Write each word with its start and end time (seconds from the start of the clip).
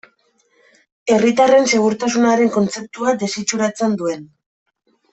Herritarren 1.15 1.69
segurtasunaren 1.75 2.51
kontzeptua 2.57 3.17
desitxuratzen 3.27 3.99
duen. 4.05 4.29